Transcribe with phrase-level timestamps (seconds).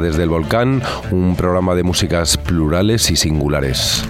[0.00, 4.02] Desde el Volcán, un programa de músicas plurales y singulares.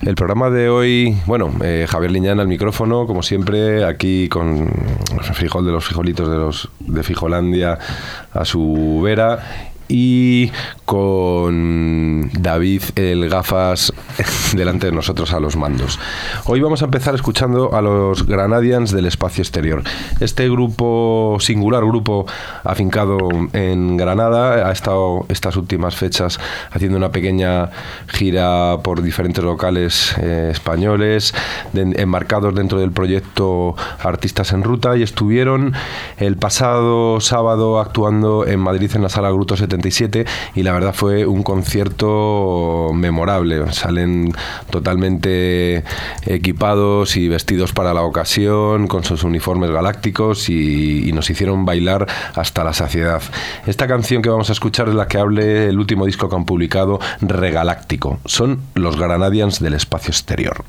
[0.00, 4.70] El programa de hoy, bueno, eh, Javier Liñán al micrófono, como siempre, aquí con
[5.34, 7.78] frijol de los frijolitos de los de Fijolandia
[8.32, 10.50] a su vera y
[10.84, 13.92] con David el gafas
[14.54, 15.98] delante de nosotros a los mandos.
[16.46, 19.82] Hoy vamos a empezar escuchando a los Granadians del espacio exterior.
[20.20, 22.26] Este grupo, singular grupo
[22.64, 23.18] afincado
[23.52, 26.38] en Granada, ha estado estas últimas fechas
[26.70, 27.70] haciendo una pequeña
[28.08, 31.34] gira por diferentes locales eh, españoles,
[31.74, 35.74] enmarcados dentro del proyecto Artistas en Ruta y estuvieron
[36.18, 39.80] el pasado sábado actuando en Madrid en la sala Gruto 70
[40.54, 43.72] y la verdad fue un concierto memorable.
[43.72, 44.09] Salen
[44.70, 45.84] totalmente
[46.26, 52.06] equipados y vestidos para la ocasión, con sus uniformes galácticos y, nos hicieron bailar
[52.36, 53.20] hasta la saciedad.
[53.66, 56.44] Esta canción que vamos a escuchar es la que hable el último disco que han
[56.44, 58.20] publicado, Regaláctico.
[58.24, 60.64] Son los Granadians del espacio exterior.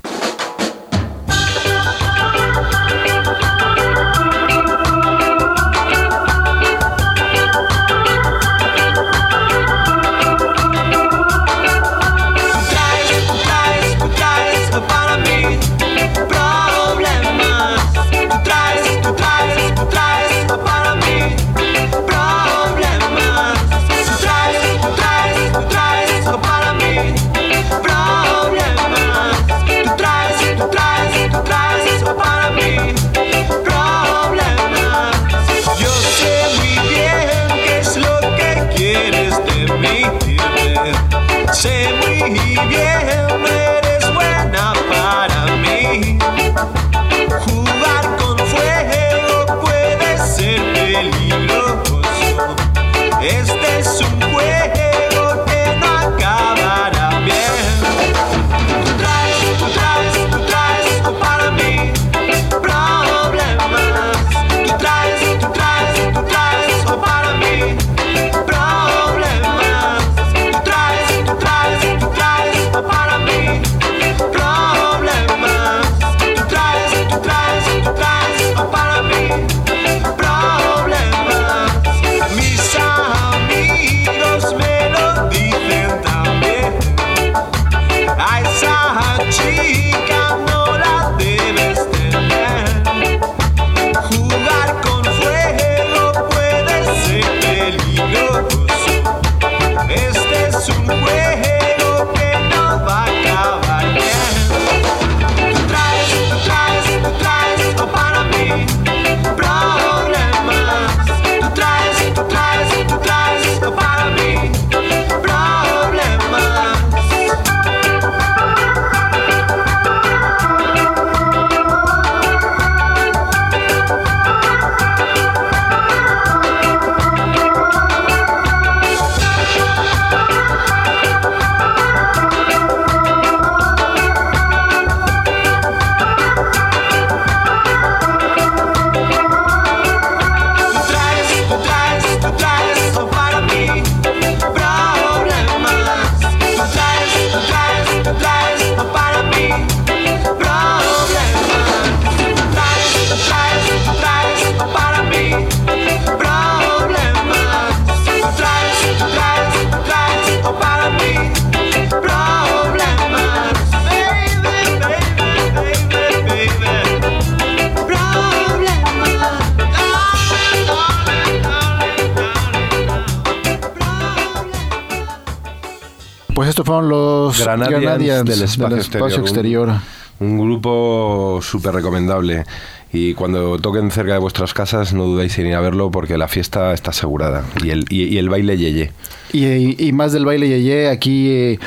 [176.72, 179.72] Fueron los Granadians, del espacio, exterior.
[180.20, 182.44] Un, grupo súper recomendable.
[182.92, 186.28] Y cuando toquen cerca de vuestras casas, no dudéis en ir a verlo porque la
[186.28, 187.44] fiesta está asegurada.
[187.62, 188.92] Y el, y, el baile yeye.
[189.32, 191.58] Y, y, más del baile yeye aquí eh,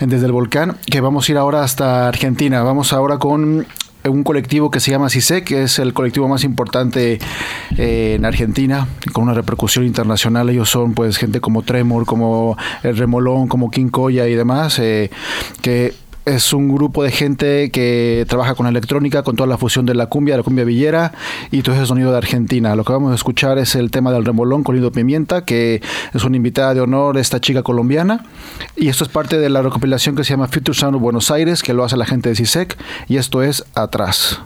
[0.00, 2.62] desde el volcán, que vamos a ir ahora hasta Argentina.
[2.62, 3.66] Vamos ahora con
[4.08, 7.18] un colectivo que se llama CISEC, que es el colectivo más importante
[7.76, 10.48] eh, en Argentina, con una repercusión internacional.
[10.50, 15.10] Ellos son pues gente como Tremor, como El Remolón, como King Koya y demás, eh,
[15.62, 15.94] que
[16.34, 20.06] es un grupo de gente que trabaja con electrónica, con toda la fusión de la
[20.06, 21.12] cumbia, la cumbia villera
[21.50, 22.74] y todo ese sonido de Argentina.
[22.76, 25.82] Lo que vamos a escuchar es el tema del remolón con Lido Pimienta, que
[26.14, 28.24] es una invitada de honor, esta chica colombiana.
[28.76, 31.62] Y esto es parte de la recopilación que se llama Future Sound of Buenos Aires,
[31.62, 32.76] que lo hace la gente de CISEC,
[33.08, 34.40] y esto es Atrás.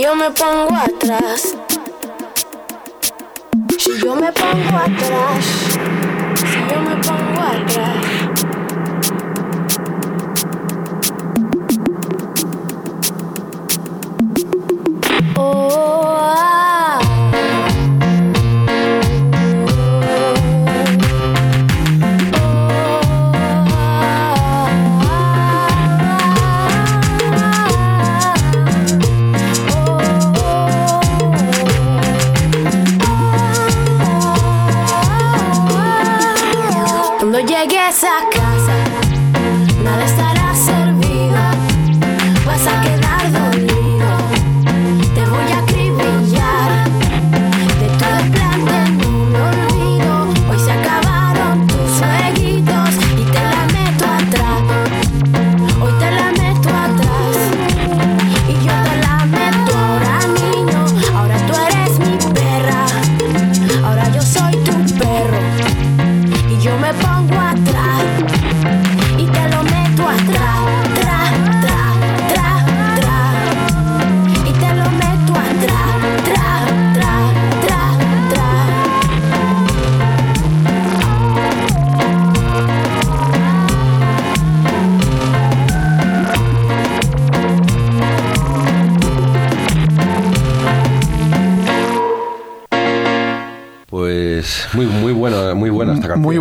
[0.00, 1.56] Yo me pongo atrás,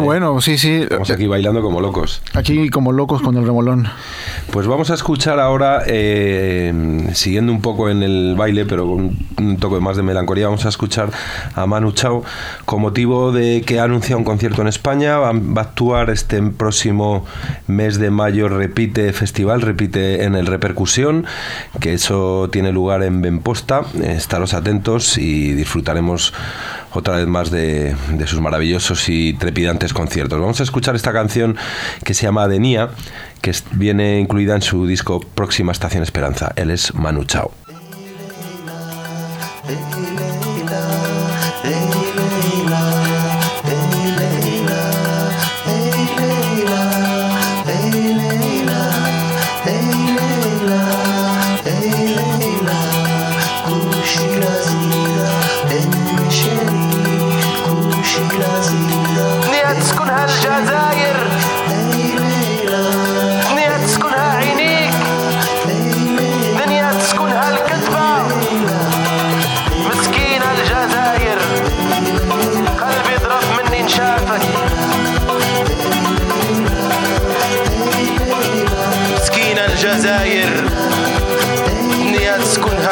[0.08, 0.84] bueno, sí, sí.
[0.84, 2.22] Estamos aquí bailando como locos.
[2.34, 3.90] Aquí como locos con el remolón.
[4.52, 9.58] Pues vamos a escuchar ahora, eh, siguiendo un poco en el baile, pero con un
[9.58, 11.12] toque más de melancolía, vamos a escuchar
[11.54, 12.24] a Manu Chao
[12.64, 16.42] con motivo de que ha anunciado un concierto en España, va, va a actuar este
[16.42, 17.26] próximo
[17.68, 21.26] mes de mayo, repite festival, repite en el Repercusión,
[21.82, 26.34] que eso tiene lugar en Benposta, eh, estaros atentos y disfrutaremos
[26.98, 30.39] otra vez más de, sus maravillosos y trepidantes conciertos.
[30.39, 31.56] Vamos a escuchar esta canción
[32.04, 32.89] que se llama Adenia,
[33.42, 36.51] que viene incluida en su disco Próxima Estación Esperanza.
[36.56, 37.51] Él es Manu Chao.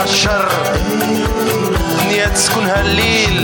[0.06, 0.50] الشر
[2.00, 3.35] دنيا تسكنها الليل.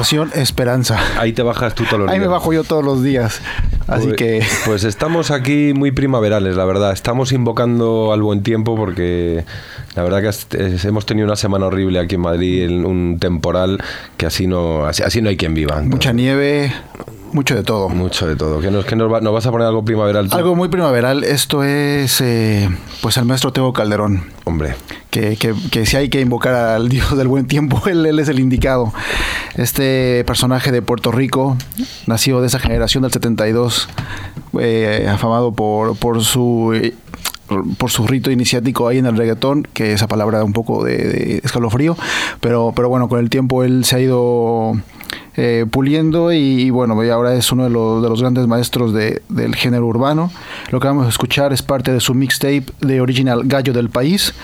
[0.00, 0.98] Estación Esperanza.
[1.18, 2.28] Ahí te bajas tú todos los Ahí días.
[2.28, 3.40] me bajo yo todos los días.
[3.86, 6.92] Así Pues- que Pues estamos aquí muy primaverales, la verdad.
[6.92, 9.44] Estamos invocando al buen tiempo porque
[9.94, 13.82] la verdad que hemos tenido una semana horrible aquí en Madrid, un temporal
[14.18, 15.80] que así no, así, así no hay quien viva.
[15.80, 16.72] mucha nieve,
[17.32, 17.88] mucho de todo.
[17.88, 18.60] Mucho de todo.
[18.60, 20.36] ¿Qué nos, qué nos, va- nos vas a poner algo primaveral tú?
[20.36, 22.68] Algo muy primaveral, esto es eh,
[23.02, 24.24] pues el maestro Teo Calderón.
[24.44, 24.74] Hombre,
[25.10, 28.28] que, que, que si hay que invocar al dios del buen tiempo, él, él es
[28.28, 28.92] el indicado.
[29.54, 31.56] Este personaje de Puerto Rico,
[32.06, 33.88] nacido de esa generación del 72,
[34.60, 36.72] eh, afamado por, por su...
[36.74, 36.94] eh,
[37.78, 40.96] por su rito iniciático ahí en el reggaetón, que esa palabra da un poco de,
[40.96, 41.96] de escalofrío,
[42.40, 44.72] pero, pero bueno, con el tiempo él se ha ido
[45.36, 49.22] eh, puliendo y, y bueno, ahora es uno de los, de los grandes maestros de-
[49.28, 50.30] del género urbano.
[50.70, 54.34] Lo que vamos a escuchar es parte de su mixtape de original Gallo del País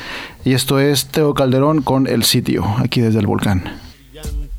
[0.45, 3.92] y esto es Teo Calderón con El Sitio, aquí desde el volcán.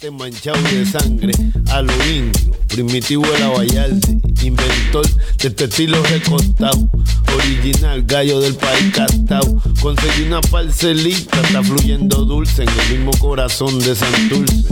[0.04, 1.34] Brillante, manchado de sangre,
[1.72, 6.90] a lo indio, primitivo era Vallarde, inventor de este estilo recostado,
[7.36, 13.80] original, gallo del país castao, conseguí una parcelita, está fluyendo dulce en el mismo corazón
[13.80, 14.64] de Santurce.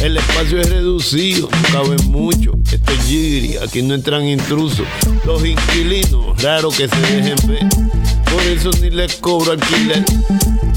[0.00, 4.86] El espacio es reducido, no cabe mucho, esto es giri, aquí no entran intrusos,
[5.24, 7.66] los inquilinos, raro que se dejen ver,
[8.34, 10.04] por eso ni les cobro alquiler.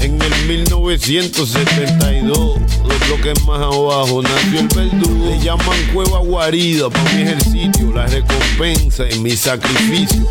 [0.00, 2.60] En el 1972, dos
[3.08, 5.28] bloques más abajo, nació el verdugo.
[5.28, 10.24] Le llaman cueva guarida para mi ejercicio, la recompensa en mi sacrificio.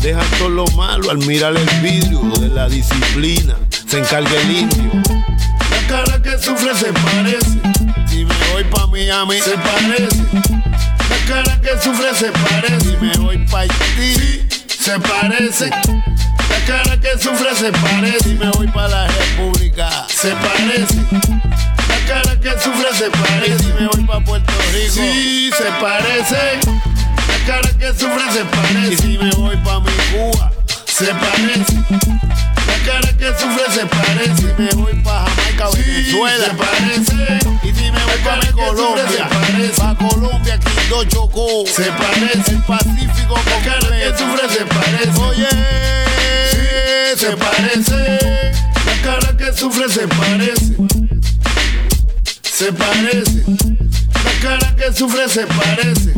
[0.00, 4.90] Deja todo lo malo al mirar el vidrio de la disciplina, se encarga el indio.
[5.70, 7.60] La cara que sufre se parece,
[8.08, 10.16] si me voy pa' Miami se parece.
[11.10, 15.70] La cara que sufre se parece, si me voy pa' Haití se parece.
[16.60, 20.06] La cara que sufre se parece y me voy para la república.
[20.08, 20.94] Se parece.
[21.88, 24.94] La cara que sufre se parece y me voy para Puerto Rico.
[24.94, 26.60] Sí, se parece.
[27.28, 30.52] La cara que sufre se parece y si me voy para mi Cuba.
[30.86, 31.74] Se parece.
[32.66, 36.44] La cara que sufre se parece y me voy para Jamaica, Venezuela.
[36.44, 37.38] Se parece.
[37.62, 39.80] Y si me voy para Colombia, se parece.
[39.80, 41.64] Pa' Colombia, Quito Chocó.
[41.66, 42.50] Se parece.
[42.52, 45.20] El Pacífico, la cara que sufre se parece.
[45.20, 45.48] Oye,
[47.16, 48.18] se parece.
[48.86, 50.76] La cara que sufre se parece.
[52.42, 53.44] Se parece.
[54.24, 56.12] La cara que sufre se parece.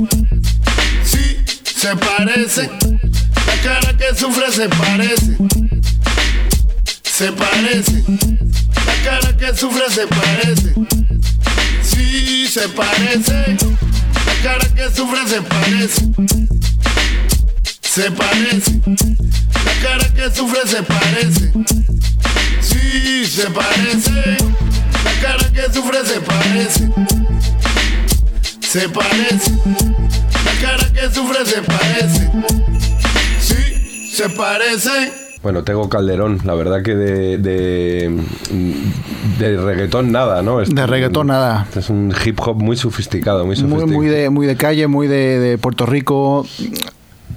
[1.05, 2.71] Sí, se parece.
[3.47, 5.37] La cara que sufre se parece.
[7.05, 8.05] Se parece.
[8.87, 10.75] La cara que sufre se parece.
[11.83, 13.57] Sí, se parece.
[14.27, 16.42] La cara que sufre se parece.
[17.95, 18.81] Se parece.
[18.87, 21.53] La cara que sufre se parece.
[22.61, 24.11] Sí, se parece.
[25.05, 26.89] La cara que sufre se parece.
[28.61, 29.51] Se parece.
[30.45, 32.31] La cara que sufre se parece.
[33.41, 35.13] Sí, se parece.
[35.43, 38.17] bueno, tengo Calderón, la verdad que de, de,
[39.39, 40.63] de reggaetón nada, ¿no?
[40.63, 41.67] Es- De reggaetón nada.
[41.77, 43.87] Es un hip hop muy sofisticado, muy Muy, sofisticado.
[43.89, 46.47] muy, de, muy de calle, muy de, de Puerto Rico,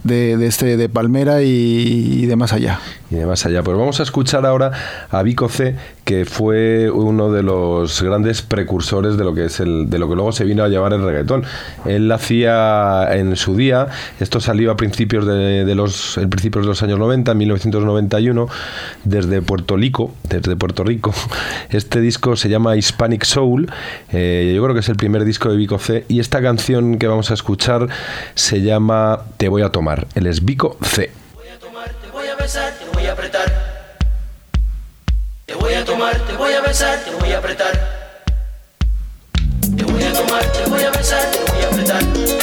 [0.05, 2.79] de, este, de Palmera y, y de más allá.
[3.09, 3.63] y de más allá.
[3.63, 4.71] Pues vamos a escuchar ahora
[5.09, 9.89] a Vico C, que fue uno de los grandes precursores de lo que es el,
[9.89, 11.43] de lo que luego se vino a llamar el reggaetón.
[11.85, 13.87] Él hacía en su día,
[14.19, 18.47] esto salió a principios de, de los, en principios de los años 90, en 1991,
[19.03, 21.13] desde Puerto Rico, desde Puerto Rico.
[21.71, 23.69] Este disco se llama Hispanic Soul.
[24.11, 26.05] eh, yo creo que es el primer disco de Vico C.
[26.07, 27.87] Y esta canción que vamos a escuchar
[28.35, 30.07] se llama Te voy a tomar.
[30.13, 31.09] Él es Vico C.
[31.33, 32.73] voy a tomar, te voy a besar,
[36.75, 37.71] besar, te voy a apretar.
[39.77, 42.34] Te voy a tomar, te voy a besar, te voy a apretar.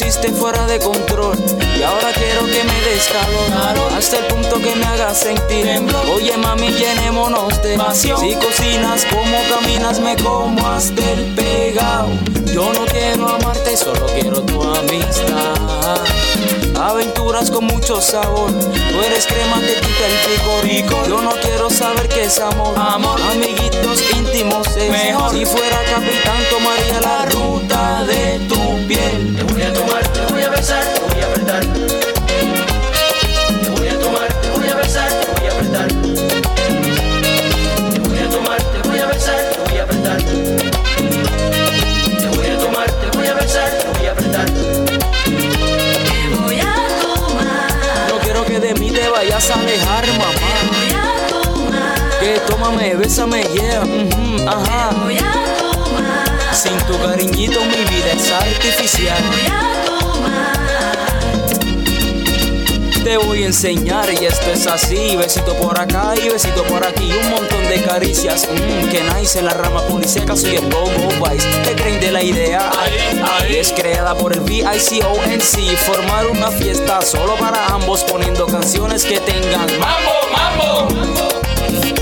[0.00, 1.36] Pusiste fuera de control
[1.78, 3.08] y ahora quiero que me des
[3.96, 5.66] hasta el punto que me hagas sentir
[6.14, 8.18] Oye mami, llenémonos de pasión.
[8.20, 12.08] Si cocinas como caminas, me como hasta el pegado.
[12.46, 16.00] Yo no quiero amarte, solo quiero tu amistad.
[16.80, 18.50] Aventuras con mucho sabor.
[18.52, 21.06] Tú eres crema que quita el picor.
[21.06, 22.74] Yo no quiero saber qué es amor.
[22.78, 25.30] Amor, amiguitos íntimos es mejor.
[25.32, 29.36] Si fuera capitán, tomaría la ruta de tu piel.
[29.36, 32.09] Te voy a tomar, te voy a besar, te voy a apretar.
[49.20, 50.52] Vayas a alejar, mamá.
[52.20, 54.90] Que tómame, bésame, yeah, ujú, ajá.
[56.54, 59.22] Sin tu cariñito mi vida es artificial.
[63.04, 65.16] Te voy a enseñar y esto es así.
[65.16, 67.10] Besito por acá y besito por aquí.
[67.12, 71.46] Un montón de caricias Mmm, que nice en la rama poliseca Soy el Bobo Vice
[71.64, 72.70] ¿Te creen de la idea?
[73.48, 79.66] Es creada por el VICONC Formar una fiesta solo para ambos Poniendo canciones que tengan
[79.78, 80.88] ¡Mambo, mambo!
[81.58, 81.99] Cuando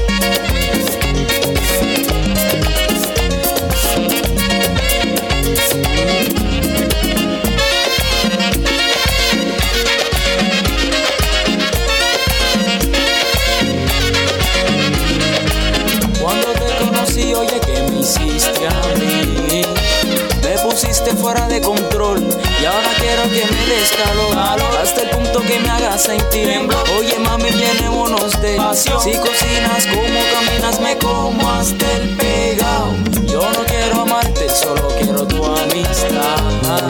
[26.96, 29.02] Oye, mami, llenémonos de pasión.
[29.02, 32.94] Si cocinas, como caminas, me como hasta el pegado.
[33.26, 36.84] Yo no quiero amarte, solo quiero tu amistad.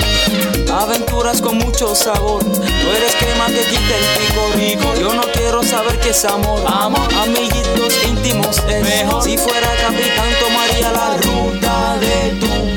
[0.71, 2.44] Aventuras con mucho sabor.
[2.44, 5.01] Tú eres crema que quita el pico rico.
[5.01, 6.61] Yo no quiero saber qué es amor.
[6.66, 9.25] Amor, amiguitos íntimos es mejor.
[9.25, 12.67] Si fuera capitán, tomaría la ruta de tu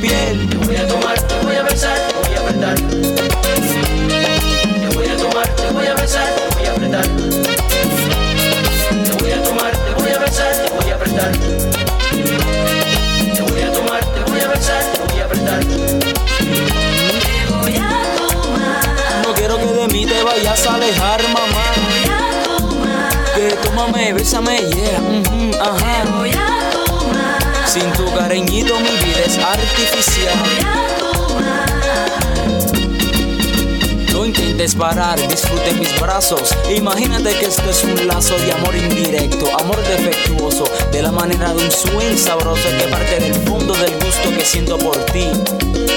[23.92, 25.00] Bésame, yeah,
[25.62, 26.04] ajá.
[27.66, 30.34] Sin tu cariñito mi vida es artificial.
[34.12, 36.54] No intentes parar, disfrute mis brazos.
[36.76, 41.64] Imagínate que esto es un lazo de amor indirecto, amor defectuoso, de la manera de
[41.64, 45.28] un swing sabroso que parte del fondo del gusto que siento por ti.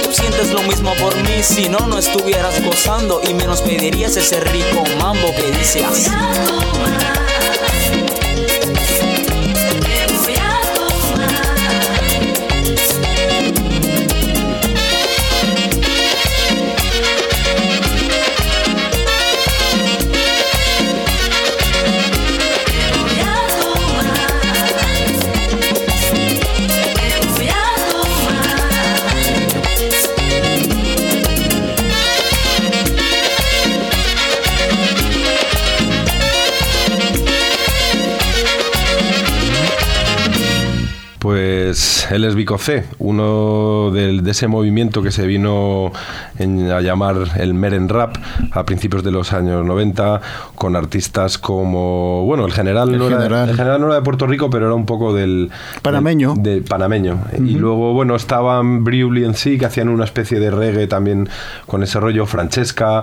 [0.04, 4.40] Tú sientes lo mismo por mí, si no, no estuvieras gozando y menos pedirías ese
[4.40, 5.84] rico mambo que dice
[42.04, 45.90] Pues él es Vico C, uno del- de ese movimiento que se vino
[46.38, 48.16] en- a llamar el Meren Rap
[48.52, 50.20] a principios de los años 90,
[50.54, 53.48] con artistas como, bueno, el general, El no, Era, General.
[53.48, 55.50] el general no era de Puerto Rico, pero era un poco del...
[55.80, 56.34] Panameño.
[56.36, 57.20] del- de panameño.
[57.38, 61.28] Y luego, bueno, estaban Briuli en sí, que hacían una especie de reggae también
[61.66, 63.02] con ese rollo, Francesca.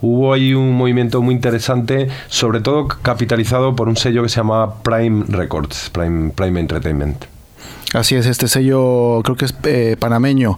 [0.00, 4.82] Hubo ahí un movimiento muy interesante, sobre todo capitalizado por un sello que se llama
[4.82, 7.26] Prime Records, Prime, Prime Entertainment.
[7.92, 10.56] Así es, este sello creo que es eh, panameño.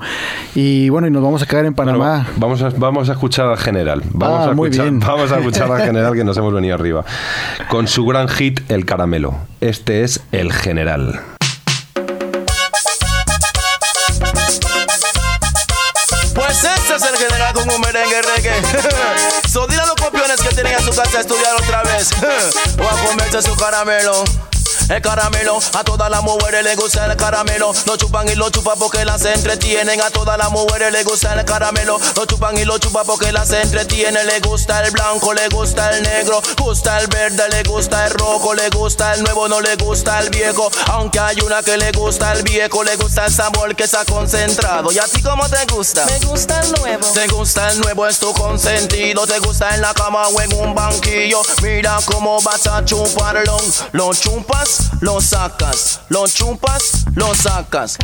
[0.54, 2.26] Y bueno, y nos vamos a quedar en Panamá.
[2.26, 4.02] Bueno, vamos, a, vamos a escuchar al general.
[4.10, 5.00] Vamos, Ah, a muy escuchar, bien.
[5.06, 7.04] vamos a escuchar al general que nos hemos venido arriba.
[7.70, 9.34] Con su gran hit, El Caramelo.
[9.62, 11.20] Este es El General.
[16.34, 18.62] Pues este es el general con un merengue reggae.
[19.48, 22.10] so dile a los copiones que tienen en su casa a estudiar otra vez.
[22.78, 24.24] o a comerse su caramelo.
[24.88, 27.72] El caramelo, a todas las mujeres les gusta el caramelo.
[27.86, 30.00] Lo chupan y lo chupan porque las entretienen.
[30.00, 31.98] A todas las mujeres les gusta el caramelo.
[32.16, 34.26] Lo chupan y lo chupan porque las entretienen.
[34.26, 36.42] Le gusta el blanco, le gusta el negro.
[36.58, 38.54] Gusta el verde, le gusta el rojo.
[38.54, 40.70] Le gusta el nuevo, no le gusta el viejo.
[40.88, 42.82] Aunque hay una que le gusta el viejo.
[42.84, 44.92] Le gusta el sabor que está concentrado.
[44.92, 46.04] ¿Y a ti cómo te gusta?
[46.06, 47.06] Me gusta el nuevo.
[47.12, 49.26] Te gusta el nuevo, es tu consentido.
[49.26, 51.40] Te gusta en la cama o en un banquillo.
[51.62, 53.56] Mira cómo vas a chuparlo.
[53.92, 56.00] Lo chupas, lo sacas.
[56.08, 57.98] Lo chupas, lo sacas.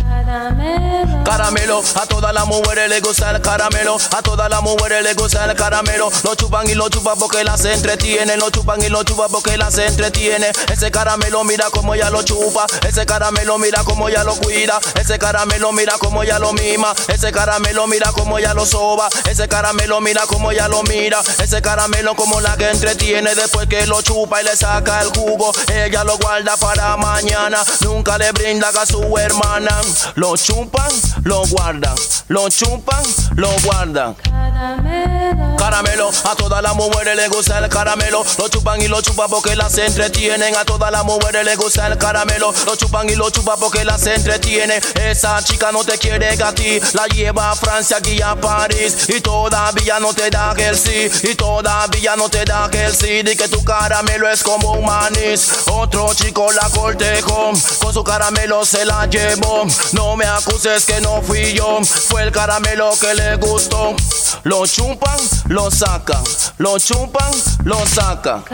[1.25, 3.97] Caramelo, a todas las mujeres les gusta el caramelo.
[4.17, 6.11] A todas las mujeres les gusta el caramelo.
[6.25, 8.39] Lo chupan y lo chupan porque las entretienen.
[8.39, 10.51] Lo chupan y lo chupan porque las entretiene.
[10.71, 12.67] Ese caramelo, mira cómo ya lo chupa.
[12.87, 14.81] Ese caramelo, mira cómo ya lo cuida.
[14.95, 16.95] Ese caramelo, mira cómo ya lo mima.
[17.09, 19.09] Ese caramelo, mira cómo ya lo soba.
[19.31, 21.21] Ese caramelo, mira cómo ya lo mira.
[21.39, 23.35] Ese caramelo, como la que entretiene.
[23.35, 25.53] Después que lo chupa y le saca el jugo.
[25.73, 27.59] Ella lo guarda para mañana.
[27.83, 29.81] Nunca le brinda a su hermana.
[30.15, 30.91] Lo chupan,
[31.25, 31.95] lo guardan.
[32.29, 33.05] Lo chupan,
[33.37, 34.17] lo guardan.
[35.59, 38.25] Caramelo, a todas las mujeres les gusta el caramelo.
[38.39, 40.57] Lo chupan y lo chupan porque las entretienen.
[40.57, 42.55] A todas las mujeres les gusta el caramelo.
[42.65, 44.81] Lo chupan y lo chupan porque las entretiene.
[44.95, 46.81] Esa chica no te quiere a ti.
[46.93, 49.09] La lleva a Francia, aquí a París.
[49.09, 51.11] Y todavía no te da el sí.
[51.25, 53.23] Y todavía no te da el sí.
[53.23, 55.51] Di que tu caramelo es como un manís.
[55.67, 57.53] Otro chico la cortejó.
[57.81, 59.67] Con su caramelo se la llevó.
[59.93, 61.81] No me acuses que no fui yo.
[61.83, 63.97] Fue el caramelo que le gustó.
[64.45, 65.19] Lo chupan,
[65.49, 66.23] lo sacan.
[66.59, 67.31] Lo chupan,
[67.65, 68.45] lo sacan.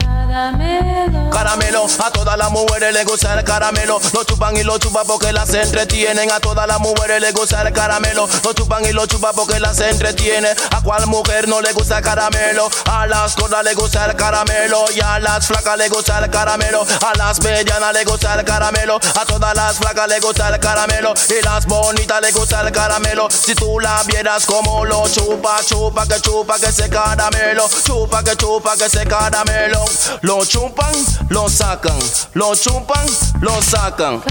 [1.31, 3.99] Caramelo, a todas las mujeres les gusta el caramelo.
[4.13, 6.31] Lo chupan y lo chupan porque las entretienen.
[6.31, 8.27] A todas las mujeres les gusta el caramelo.
[8.43, 10.49] Lo chupan y lo chupan porque las entretiene.
[10.71, 12.69] A cuál mujer no le gusta el caramelo.
[12.89, 14.85] A las gordas le gusta el caramelo.
[14.95, 16.85] Y a las flacas le gusta el caramelo.
[17.05, 18.99] A las medianas le gusta el caramelo.
[19.19, 21.13] A todas las flacas le gusta el caramelo.
[21.29, 23.27] Y las bonitas le gusta el caramelo.
[23.29, 27.69] Si tú la vieras como lo chupa, chupa, que chupa, que se caramelo.
[27.85, 29.83] Chupa, que chupa, que se caramelo.
[30.21, 30.93] Lo chupan,
[31.29, 31.97] lo sacan.
[32.33, 33.05] Lo chupan,
[33.41, 34.21] lo sacan.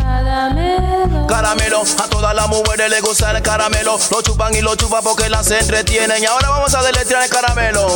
[1.29, 3.99] Caramelo, a todas las mujeres les gusta el caramelo.
[4.11, 6.23] Lo chupan y lo chupan porque las entretienen.
[6.23, 7.87] Y ahora vamos a deletrear el caramelo.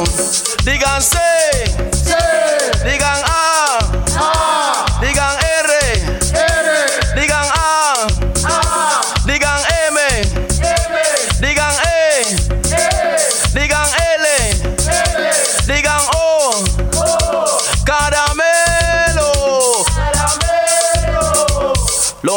[0.64, 1.18] Digan C.
[2.84, 3.78] Digan A.
[5.00, 5.37] Digan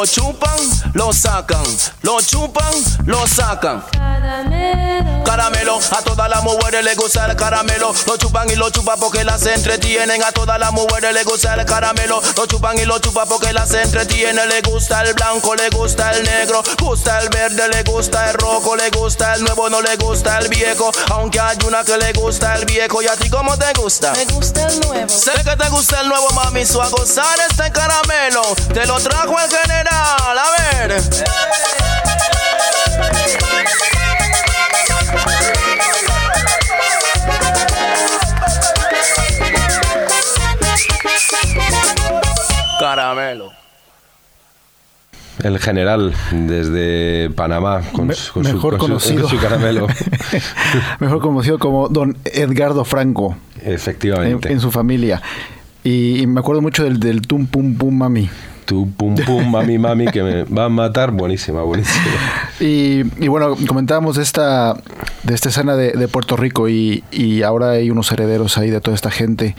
[0.06, 1.64] chupan, lo sacan.
[2.02, 2.74] Lo chupan,
[3.06, 3.84] lo sacan.
[5.26, 7.94] Caramelo, a todas las mujeres les gusta el caramelo.
[8.06, 10.22] Lo chupan y lo chupan porque las entretienen.
[10.24, 12.22] A todas las mujeres les gusta el caramelo.
[12.36, 14.50] Lo chupan y lo chupan porque las entretienen.
[14.50, 16.62] Le gusta el blanco, le gusta el negro.
[16.80, 18.76] Gusta el verde, le gusta el rojo.
[18.76, 20.92] Le gusta el nuevo, no le gusta el viejo.
[21.12, 23.02] Aunque hay una que le gusta el viejo.
[23.02, 24.12] ¿Y a ti cómo te gusta?
[24.14, 25.10] Me gusta el nuevo.
[25.10, 26.66] Sé que te gusta el nuevo, mami.
[26.66, 28.42] Su a gozar este caramelo.
[28.74, 30.38] Te lo trajo el general.
[30.38, 30.81] A ver.
[42.80, 43.52] Caramelo.
[45.44, 49.22] El general desde Panamá con, Me- su, con su- mejor con su- conocido.
[49.22, 49.88] con su caramelo.
[51.00, 54.52] Mejor conocido como Don Edgardo Franco en, Efectivamente.
[54.52, 55.20] en su familia.
[55.84, 58.30] Y, y me acuerdo mucho del, del Tum Pum Pum Mami.
[58.66, 61.12] Tu pum pum, mami, mami, que me va a matar.
[61.12, 62.06] Buenísima, buenísima.
[62.62, 64.76] Y, y bueno, comentábamos de esta,
[65.24, 68.80] de esta escena de, de Puerto Rico y, y ahora hay unos herederos ahí de
[68.80, 69.56] toda esta gente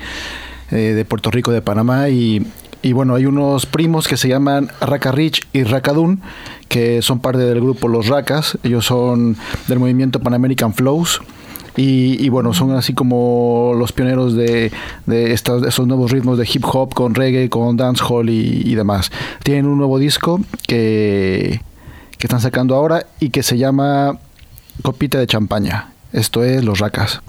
[0.70, 2.46] eh, de Puerto Rico, de Panamá y,
[2.80, 6.22] y bueno, hay unos primos que se llaman Raka Rich y Rakadun
[6.68, 9.36] que son parte del grupo Los Rakas, ellos son
[9.68, 11.20] del movimiento Pan American Flows.
[11.76, 14.70] Y, y bueno, son así como los pioneros de,
[15.06, 18.74] de estas, de estos nuevos ritmos de hip hop con reggae, con dancehall y, y
[18.74, 19.10] demás.
[19.42, 21.60] Tienen un nuevo disco que,
[22.18, 24.18] que están sacando ahora y que se llama
[24.82, 25.92] Copita de Champaña.
[26.12, 27.22] Esto es Los Racas.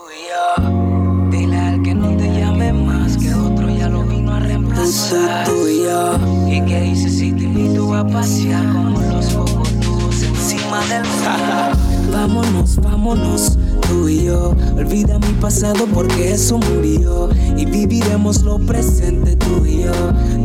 [1.32, 5.46] Dile al que no te llame más, que otro ya lo vino a reemplazar.
[5.46, 6.18] Tú y yo.
[6.48, 11.78] ¿Y qué dices si te invito a pasear como los cocotudos encima del mar?
[12.12, 14.56] Vámonos, vámonos, tú y yo.
[14.76, 17.30] Olvida mi pasado porque eso murió.
[17.58, 19.94] Y viviremos lo presente, tú y yo.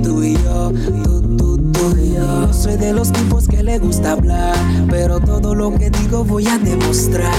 [0.03, 0.72] Tú y yo,
[1.05, 2.53] tú, tú, y yo.
[2.53, 4.57] Soy de los tipos que le gusta hablar.
[4.88, 7.35] Pero todo lo que digo voy a demostrar.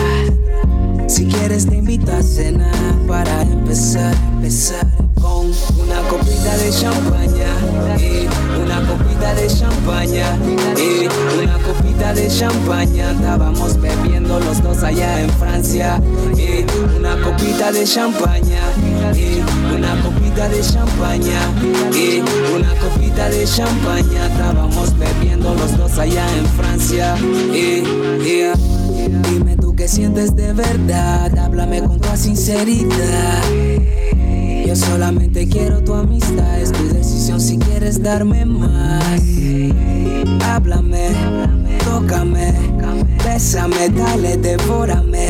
[1.09, 4.85] Si quieres te invito a cenar para empezar, empezar
[5.19, 5.47] con
[5.81, 8.29] una copita de champaña, eh,
[8.63, 10.37] una copita de champaña,
[10.77, 11.09] eh,
[11.43, 13.11] una copita de champaña.
[13.11, 15.99] Estábamos bebiendo los dos allá en Francia,
[16.37, 16.63] eh,
[16.95, 18.61] una copita de champaña,
[19.75, 21.41] una copita de champaña,
[22.55, 24.27] una copita de champaña.
[24.27, 27.15] Estábamos bebiendo los dos allá en Francia.
[29.07, 33.43] Dime tú qué sientes de verdad, háblame con toda sinceridad.
[34.65, 39.21] Yo solamente quiero tu amistad, es tu decisión si quieres darme más.
[40.43, 41.09] Háblame,
[41.83, 42.53] tócame,
[43.23, 45.27] bésame, dale, devórame,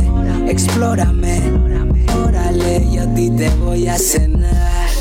[0.48, 1.42] explórame.
[2.26, 4.99] Órale, yo a ti te voy a cenar.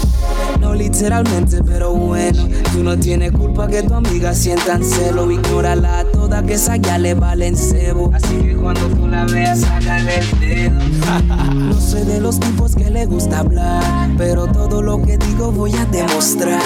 [0.75, 2.49] Literalmente, pero bueno.
[2.73, 5.31] Tú no tienes culpa que tu amiga sientan celo.
[5.31, 8.11] Ignórala toda, que esa ya le valen cebo.
[8.15, 10.79] Así que cuando tú la veas, sácale el dedo.
[11.55, 14.11] No soy de los tipos que le gusta hablar.
[14.17, 16.61] Pero todo lo que digo voy a demostrar.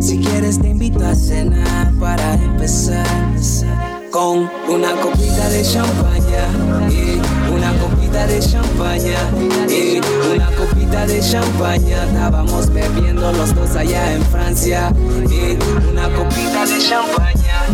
[0.00, 3.06] Si quieres, te invito a cenar para empezar.
[4.10, 7.43] Con una copita de champaña.
[8.14, 9.18] Copita de champaña,
[10.32, 12.04] una copita de champaña.
[12.04, 14.92] Estábamos bebiendo los dos allá en Francia,
[15.90, 17.66] una copita de champaña,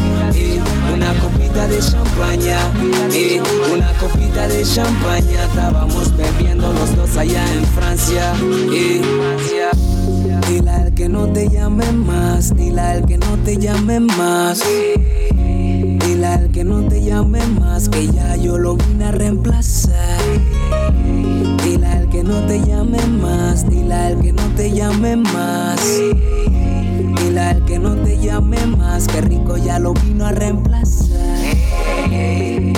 [0.95, 2.59] una copita de champaña,
[3.71, 5.45] una copita de champaña.
[5.45, 8.33] Estábamos bebiendo los dos allá en Francia,
[8.73, 9.03] eh,
[10.49, 14.63] Dile al que no te llame más, dile al que no te llame más.
[16.61, 20.21] Que no te llame más, que ya yo lo vine a reemplazar.
[21.65, 25.81] Dile al que no te llame más, dile al que no te llame más.
[27.17, 31.39] Dile al que no te llame más, que rico ya lo vino a reemplazar.
[32.11, 32.75] Hey,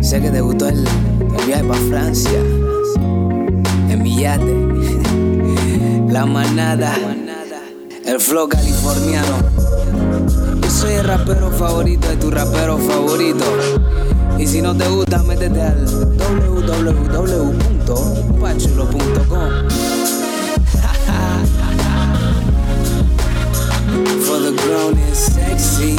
[0.00, 2.40] sé que te gustó el, el viaje para Francia,
[3.90, 4.66] en mi yate,
[6.08, 6.94] la manada,
[8.06, 9.61] el flow californiano.
[10.82, 13.44] Soy el rapero favorito de tu rapero favorito.
[14.36, 17.86] Y si no te gusta, métete al www.pachulo.com.
[24.26, 25.94] For the grown is sexy.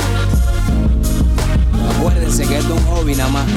[1.95, 3.47] Acuérdense que esto es un hobby nada más.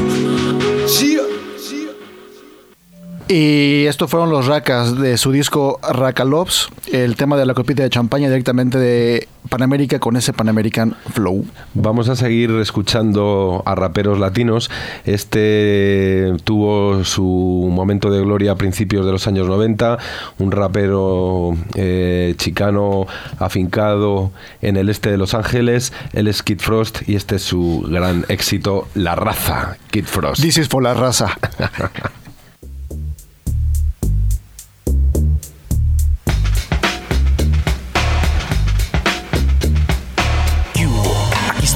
[3.29, 7.91] Y estos fueron los Racas de su disco Racalops, el tema de la copita de
[7.91, 11.45] champaña directamente de Panamérica con ese Panamerican Flow.
[11.75, 14.71] Vamos a seguir escuchando a raperos latinos.
[15.05, 19.99] Este tuvo su momento de gloria a principios de los años 90.
[20.39, 23.09] Un rapero eh, chicano
[23.41, 24.31] afincado
[24.63, 25.93] en el este de Los Ángeles.
[26.13, 29.79] Él es Kid Frost y este es su gran éxito, La Raza.
[29.91, 30.41] Kid Frost.
[30.41, 31.37] This is for la raza.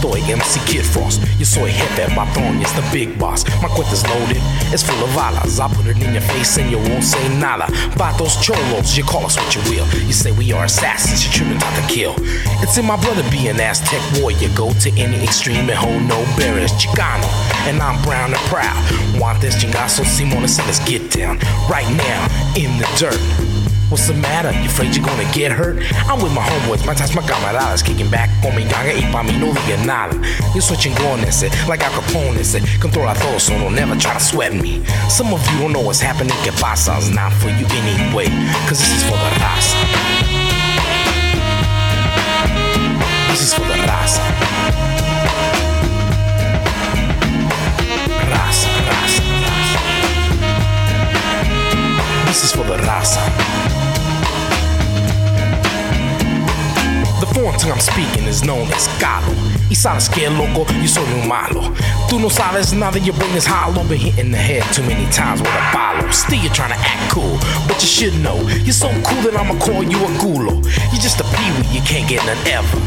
[0.01, 1.21] estoy, MC Kid Frost.
[1.39, 3.45] Yo soy jefe, patrón, it's the big boss.
[3.63, 4.41] My cuenta's loaded,
[4.73, 5.61] it's full of balas.
[5.61, 7.67] I put it in your face and you won't say nada.
[7.97, 9.87] Vatos cholos, you call us what you will.
[10.07, 12.15] You say we are assassins, you're tripping out to kill.
[12.63, 14.49] It's in my blood to be an Aztec warrior.
[14.55, 16.73] Go to any extreme and hold no barriers.
[16.73, 17.29] Chicano,
[17.68, 18.77] and I'm brown and proud.
[19.20, 21.39] Want this chingazo, Simona, so let's get down.
[21.68, 22.20] Right now,
[22.57, 23.60] in the dirt.
[23.91, 24.53] What's the matter?
[24.62, 25.82] You afraid you're gonna get hurt?
[26.07, 29.24] I'm with my homeboys, my tats, my camaradas Kicking back con mi ganga y pa'
[29.24, 30.14] mí no diga nada.
[30.55, 33.97] Yo soy chingón ese, eh, like Al Capone ese eh, Controla todo, so don't never
[33.97, 34.84] try to sweat me.
[35.09, 36.99] Some of you don't know what's happening, que pasa?
[36.99, 38.28] It's not for you anyway,
[38.68, 39.74] cause this is for the raza.
[43.30, 44.22] This is for the Raza,
[48.30, 49.22] raza, raza.
[52.26, 53.49] This is for the raza
[57.35, 59.33] Tongue I'm speaking is known as Galo.
[59.70, 61.72] Y sabes que loco, yo soy un malo.
[62.09, 63.85] Tú no sabes nada, your brain is hollow.
[63.85, 66.11] Been hit in the head too many times with a follow.
[66.11, 68.37] Still you're trying to act cool, but you should know.
[68.64, 70.62] You're so cool that I'ma call you a gulo.
[70.93, 72.78] You're just a peewee, you can't get none ever.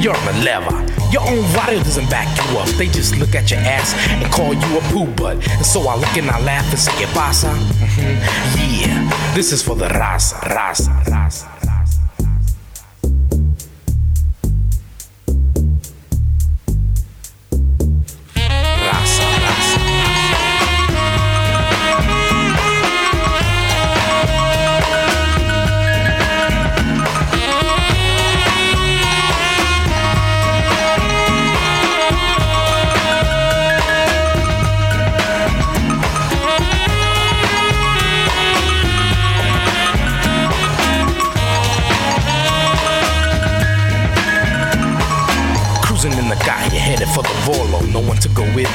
[0.00, 0.76] You're the lever.
[1.12, 2.68] Your own body doesn't back you up.
[2.78, 5.36] They just look at your ass and call you a poo butt.
[5.48, 7.48] And so I look and I laugh and say, ¿Qué pasa?
[7.48, 8.80] Mhm.
[8.80, 10.90] Yeah, this is for the raza, raza.
[11.04, 11.46] Raza,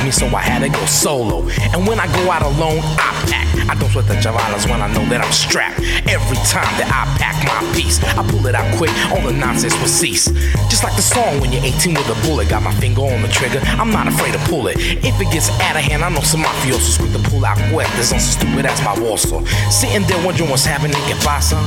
[0.07, 1.43] me, so I had to go solo.
[1.75, 3.47] And when I go out alone, I pack.
[3.67, 5.83] I don't sweat the chavalas when I know that I'm strapped.
[6.07, 9.75] Every time that I pack my piece, I pull it out quick, all the nonsense
[9.79, 10.31] will cease.
[10.71, 13.27] Just like the song when you're 18 with a bullet, got my finger on the
[13.27, 14.77] trigger, I'm not afraid to pull it.
[14.79, 18.13] If it gets out of hand, I know some mafiosos quick to pull out cuerdas
[18.15, 19.43] on some stupid ass my warsaw.
[19.69, 21.59] Sitting there wondering what's happening, que pasa?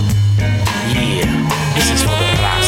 [0.97, 1.29] Yeah,
[1.77, 2.60] this is for the.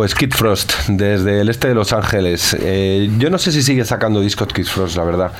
[0.00, 2.56] Pues Kid Frost, desde el este de Los Ángeles.
[2.58, 5.32] Eh, yo no sé si sigue sacando discos Kid Frost, la verdad.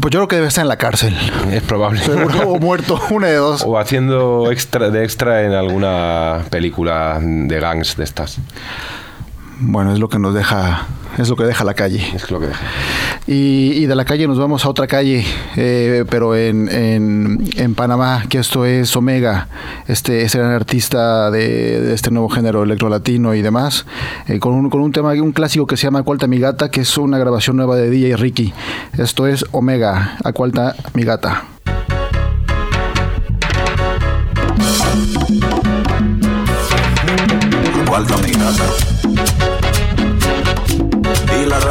[0.00, 1.14] Pues yo creo que debe estar en la cárcel.
[1.50, 2.00] Es probable.
[2.00, 3.62] Seguro, o muerto, una de dos.
[3.66, 8.38] O haciendo extra de extra en alguna película de gangs de estas.
[9.60, 10.86] Bueno, es lo que nos deja,
[11.18, 12.02] es lo que deja la calle.
[12.14, 12.62] Es lo que deja.
[13.26, 15.24] Y, de la calle nos vamos a otra calle,
[15.56, 19.48] eh, pero en, en, en Panamá, que esto es Omega,
[19.86, 23.86] este, este gran artista de, este nuevo género electrolatino y demás,
[24.26, 26.80] eh, con, un, con un tema, un clásico que se llama Acualta Mi Gata, que
[26.80, 28.52] es una grabación nueva de DJ Ricky.
[28.98, 31.44] Esto es Omega, Acualta Mi Gata.
[38.22, 38.91] Mi gata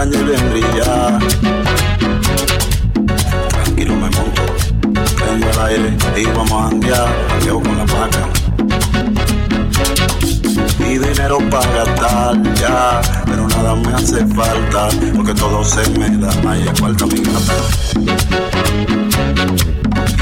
[0.02, 1.20] y la raña y bien brilla.
[3.50, 4.42] Tranquilo me monto,
[5.16, 8.30] prendo el aire y vamos a janguear, jangueo con la vaca.
[10.80, 16.32] Y dinero para gastar ya, pero nada me hace falta, porque todo se me da,
[16.50, 17.54] ahí falta mi gata.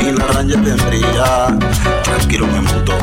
[0.02, 1.58] Y la raña bien brilla,
[2.04, 2.94] tranquilo me monto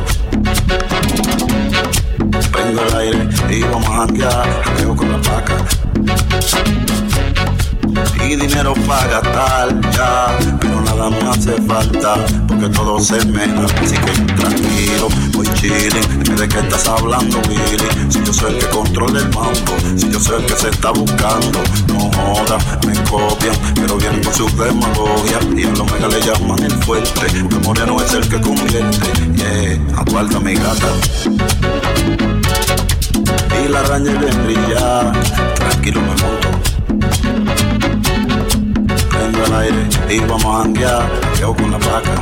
[2.52, 5.56] prendo el aire y vamos a janguear, jangueo con la vaca.
[8.28, 12.16] Y dinero para gastar ya, pero nada me hace falta,
[12.48, 17.40] porque todo se me da, así que tranquilo, voy chilling, dime de qué estás hablando,
[17.42, 20.68] Billy, si yo soy el que controla el banco, si yo soy el que se
[20.70, 26.08] está buscando, no joda, me copian, pero vienen con su demagogia, y a los mega
[26.08, 30.88] le llaman el fuerte, porque Moreno es el que convierte, yeah, aguarda mi gata.
[33.64, 35.12] Y la raña y bien brilla.
[35.54, 36.55] Tranquilo me monto.
[39.58, 42.14] Aire y vamos a janguear, jangueo con la vaca.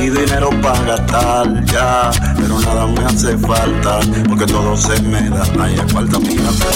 [0.00, 5.44] Y dinero para gastar ya, pero nada me hace falta, porque todo se me da,
[5.62, 6.66] ahí falta mi gata.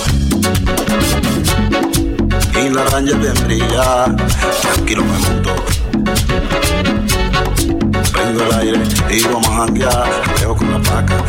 [2.61, 4.17] Y la y bien brilla,
[4.63, 5.55] tranquilo me monto
[8.13, 11.25] prendo el aire y vamos a janguear, jangueo con la vaca.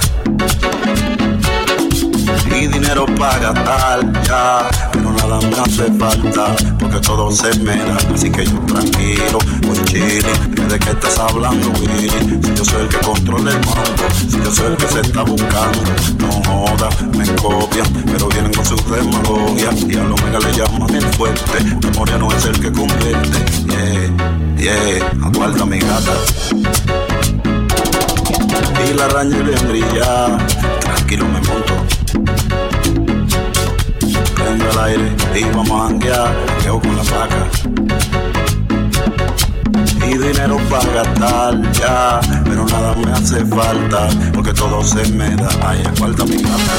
[2.51, 4.70] Y dinero para gastar ya,
[5.16, 9.39] pero nada me hace falta, porque todo se me da, así que yo tranquilo,
[9.86, 14.05] chilling, dime de qué estás hablando, Willy, si yo soy el que controla el mambo,
[14.30, 15.80] si yo soy el que se está buscando,
[16.20, 20.95] no joda, me copian, pero vienen con sus demagogia, y a los mega le llaman
[20.95, 26.14] el fuerte, memoria no es el que convierte, yeah, yeah, aguarda mi gata
[28.89, 30.38] y la raña bien brilla.
[30.80, 31.99] Tranquilo me monto.
[34.39, 37.47] Prendo el aire y vamos a janguear, jangueo con la vaca.
[40.07, 45.49] Y dinero para gastar ya, pero nada me hace falta, porque todo se me da,
[45.67, 46.77] ahí falta mi gata.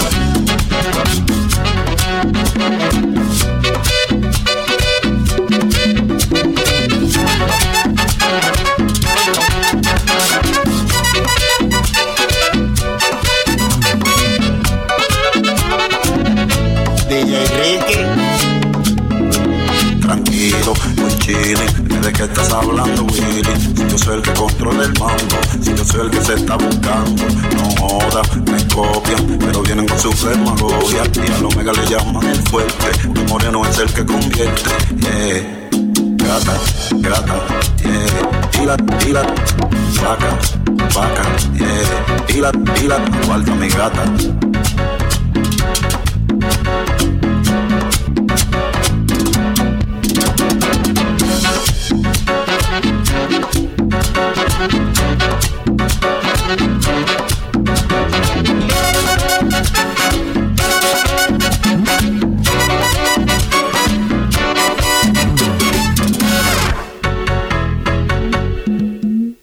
[22.21, 23.43] Qué estás hablando, Willy.
[23.75, 26.57] Si yo soy el que controla el mambo, si yo soy el que se está
[26.57, 27.25] buscando,
[27.57, 31.03] no joda, me copian, pero vienen con su demagogia.
[31.15, 35.69] Y a los mega le llaman el fuerte, porque Moreno es el que convierte, yeah.
[36.17, 36.59] Gata,
[36.93, 37.37] gata,
[37.85, 38.63] yeah.
[38.63, 39.23] Y la,
[40.03, 40.39] vaca,
[40.95, 41.23] vaca,
[41.55, 42.27] yeah.
[42.29, 44.05] Y la, guarda mi gata.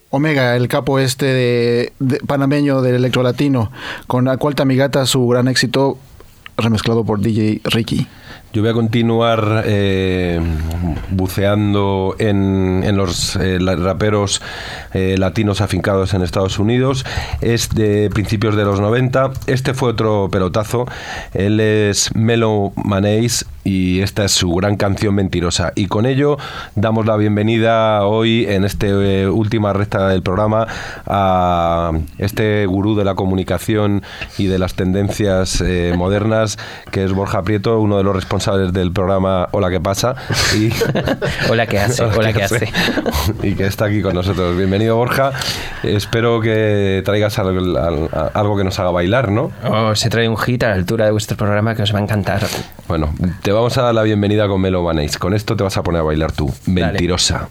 [0.09, 1.93] Omega, el capo este de,
[2.25, 3.71] panameño del electrolatino,
[4.07, 5.99] con Acualta Mi Gata, su gran éxito
[6.57, 8.07] remezclado por DJ Ricky.
[8.57, 10.41] Yo voy a continuar eh,
[11.11, 14.41] buceando en, en los eh, raperos
[14.95, 17.05] eh, latinos afincados en Estados Unidos.
[17.39, 19.29] Es de principios de los 90.
[19.45, 20.87] Este fue otro pelotazo.
[21.35, 25.73] Él es Melo Manéis y esta es su gran canción Mentirosa.
[25.75, 26.37] Y con ello
[26.75, 28.87] damos la bienvenida hoy en esta
[29.29, 30.67] última recta del programa
[31.05, 34.03] a este gurú de la comunicación
[34.37, 36.57] y de las tendencias eh, modernas,
[36.91, 40.15] que es Borja Prieto, uno de los responsables del programa Hola, ¿qué pasa?
[40.55, 40.69] Y,
[41.49, 42.03] Hola, ¿qué hace?
[42.17, 42.69] Hola, ¿qué hace?
[43.43, 44.55] Y que está aquí con nosotros.
[44.55, 45.31] Bienvenido, Borja.
[45.83, 49.51] Espero que traigas algo, al- algo que nos haga bailar, ¿no?
[49.69, 52.03] Oh, se trae un hit a la altura de vuestro programa que os va a
[52.03, 52.45] encantar.
[52.87, 55.17] Bueno, te vamos a dar la bienvenida con Melo Banéis.
[55.17, 56.53] Con esto te vas a poner a bailar tú.
[56.65, 57.49] Mentirosa.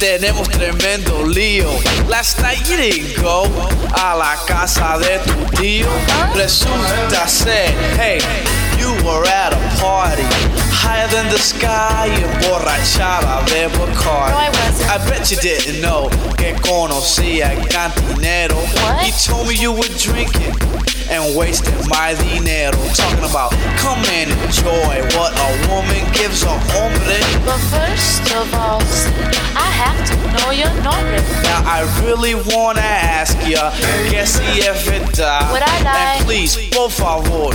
[0.00, 1.68] Tenemos tremendo lío.
[2.08, 3.44] Last night you didn't go
[3.92, 5.88] a la casa de tu tío.
[6.34, 8.18] Resulta ser, hey,
[8.80, 10.24] you were at a party
[10.72, 14.32] higher than the sky, emborrachada de Bacardi.
[14.32, 14.90] No, I wasn't.
[14.90, 18.56] I bet you didn't know que conocía cantinero.
[18.56, 19.04] What?
[19.04, 20.54] He told me you were drinking
[21.10, 22.78] and wasting my dinero.
[22.94, 27.20] Talking about come and enjoy what a woman gives a hombre.
[27.44, 28.80] But first of all,
[29.56, 31.20] I have to know your nombre.
[31.44, 33.70] Now I really wanna ask ya,
[34.08, 35.52] que si es verdad.
[35.52, 36.16] Would I lie?
[36.16, 37.52] And please, por favor,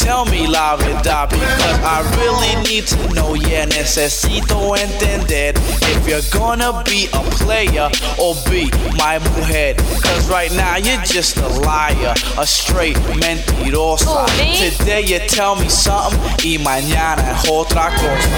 [0.00, 3.34] tell me la verdad because I really need to know.
[3.34, 5.52] Yeah, necesito entender
[5.92, 7.88] if you're gonna be a player
[8.18, 9.74] or be my mujer.
[10.02, 14.06] Cause right now you're just a liar, a straight mentirosa.
[14.08, 14.70] Oh, Who.
[14.70, 18.30] Today you tell me something y mañana es otra cosa.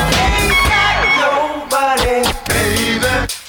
[1.74, 3.41] I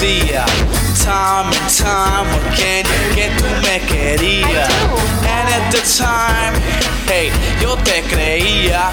[0.00, 0.44] me
[1.04, 2.84] time and time again
[3.14, 4.68] que tú me querías.
[5.22, 6.54] And at the time,
[7.06, 7.30] hey,
[7.60, 8.90] yo te creía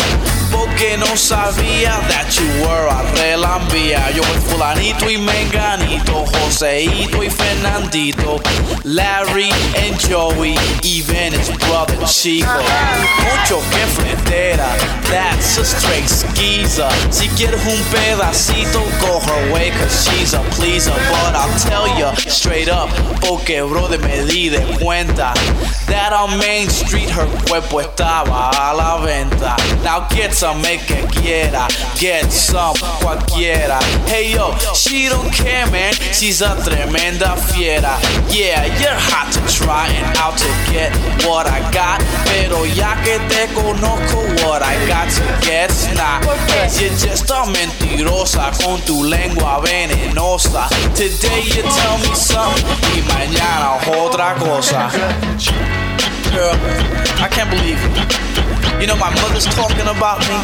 [0.51, 4.11] porque no sabía that you were a relambía.
[4.11, 8.41] Yo soy fulanito y menganito, Joseito y Fernandito,
[8.83, 12.47] Larry and Joey, even his brother Chico.
[13.23, 14.67] Mucho que frontera,
[15.09, 16.89] that's a straight skeezer.
[17.09, 20.93] Si quieres un pedacito, go her way, cause she's a pleaser.
[21.09, 22.89] But I'll tell ya straight up,
[23.21, 25.33] porque brother me di de cuenta
[25.87, 29.55] that on Main Street her cuerpo estaba a la venta.
[29.83, 31.67] Now get make que quiera,
[31.99, 33.79] get some, cualquiera.
[34.07, 37.99] Hey yo, she don't care, man, she's a tremenda fiera.
[38.29, 40.91] Yeah, you're hot to try and out to get
[41.27, 46.23] what I got, pero ya que te conozco, what I got to get's not.
[46.49, 50.67] Cause you're just a mentirosa con tu lengua venenosa.
[50.95, 52.65] Today you tell me something
[52.97, 54.89] y mañana otra cosa.
[56.31, 56.55] Girl,
[57.19, 57.91] I can't believe it.
[58.79, 60.37] You know, my mother's talking about me.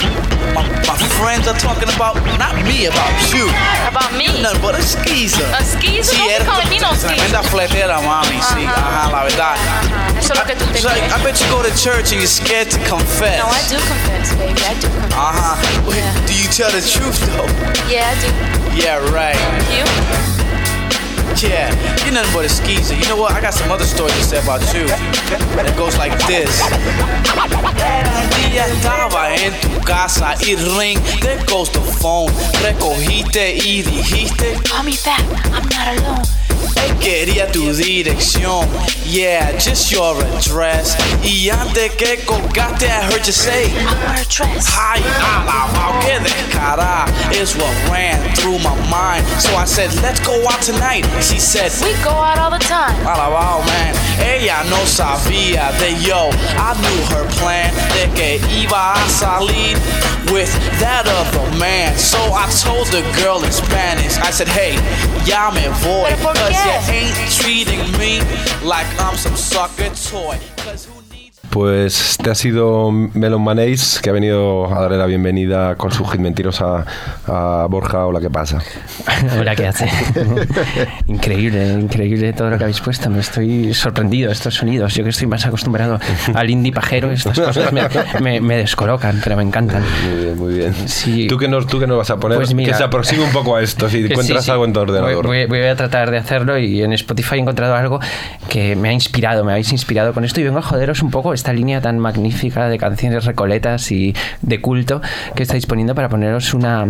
[0.53, 3.47] My, my friends are talking about, not me, about you.
[3.87, 4.27] About me?
[4.43, 5.47] Nothing but a skeezer.
[5.57, 6.13] A skeezer?
[6.13, 8.65] Sí, eres calling me no tremenda fletera, mami, sí.
[8.65, 9.07] Ajá.
[9.07, 9.55] Ajá, la verdad.
[9.55, 10.19] Ajá.
[10.19, 11.11] Eso es lo que tú te So, crees.
[11.13, 13.39] I bet you go to church and you're scared to confess.
[13.39, 14.61] No, I do confess, baby.
[14.67, 15.17] I do confess.
[15.17, 15.95] Uh-huh.
[15.95, 16.25] Yeah.
[16.27, 17.47] Do you tell the truth, though?
[17.89, 18.29] Yeah, I do.
[18.77, 19.39] Yeah, right.
[19.73, 19.85] You?
[21.43, 21.69] Yeah,
[22.03, 22.95] you're nothing but a skeezer.
[22.95, 23.31] You know what?
[23.31, 24.89] I got some other stories to say about you.
[25.59, 26.61] And it goes like this.
[26.63, 32.31] Un día estaba en tu casa y ring, there goes the phone.
[32.63, 35.21] Recogiste y dijiste Call me back.
[35.53, 36.37] I'm not alone.
[36.99, 38.67] Quería tu dirección,
[39.05, 40.97] yeah, just your address.
[41.23, 44.67] Y antes que colgaste, I heard you say, I wear a dress.
[44.75, 49.25] Ay, alabao, que descarada is what ran through my mind.
[49.39, 51.05] So I said, let's go out tonight.
[51.27, 52.95] She said, We go out all the time.
[53.05, 56.29] Alabao, man, ella no sabía de yo.
[56.55, 59.75] I knew her plan de que iba a salir
[60.31, 61.97] with that other man.
[61.97, 64.75] So I told the girl in Spanish, I said, hey,
[65.25, 66.07] ya me voy.
[66.15, 68.21] ¿Pero Cause you ain't treating me
[68.63, 70.39] like I'm some sucker toy.
[70.63, 71.06] Cause who
[71.49, 76.05] Pues este ha sido Melon Manéis, que ha venido a darle la bienvenida con su
[76.05, 76.85] hit mentirosa
[77.25, 78.05] a Borja.
[78.05, 78.59] Hola, ¿qué pasa?
[79.39, 79.89] Hola, ¿qué hace?
[81.07, 83.09] increíble, increíble todo lo que habéis puesto.
[83.09, 84.93] Me estoy sorprendido estos sonidos.
[84.93, 85.99] Yo que estoy más acostumbrado
[86.35, 87.81] al indie pajero, estas cosas me,
[88.21, 89.83] me- me descolocan, pero me encantan.
[90.11, 90.73] Muy bien, muy bien.
[90.87, 91.27] Sí.
[91.27, 92.37] ¿Tú qué nos, tú qué nos vas a poner?
[92.37, 94.51] Pues mira, que se aproxime un poco a esto, si Que encuentras sí, sí.
[94.51, 95.25] algo en tu ordenador.
[95.25, 97.99] Voy, voy- voy a tratar de hacerlo y en Spotify he encontrado algo
[98.49, 101.33] que me ha inspirado, me habéis inspirado con esto y vengo a joderos un poco
[101.37, 105.01] esta línea tan magnífica de canciones recoletas y de culto
[105.35, 106.87] que estáis poniendo para poneros una,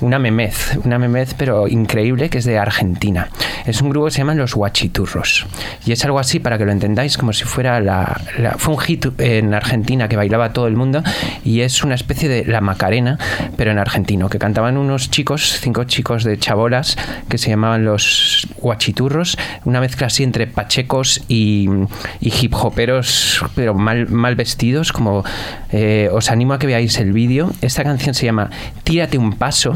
[0.00, 3.28] una memez, una memez pero increíble que es de Argentina.
[3.66, 5.46] Es un grupo que se llama Los Guachiturros
[5.86, 8.80] y es algo así para que lo entendáis como si fuera la, la- fue un
[8.80, 11.02] hit en Argentina que bailaba todo el mundo
[11.44, 13.18] y es una especie de la Macarena
[13.56, 16.96] pero en argentino que cantaban unos chicos, cinco chicos de chabolas
[17.28, 21.68] que se llamaban los Guachiturros, una mezcla así entre pachecos y,
[22.20, 25.24] y hip hoperos pero mal, mal vestidos como
[25.72, 27.50] eh, os animo a que veáis el vídeo.
[27.60, 28.50] Esta canción se llama
[28.84, 29.74] Tírate un paso